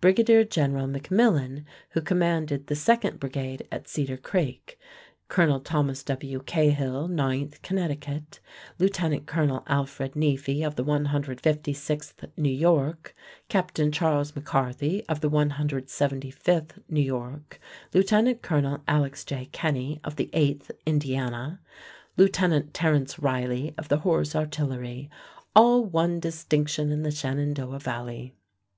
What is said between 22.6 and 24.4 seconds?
Terrence Reilly of the Horse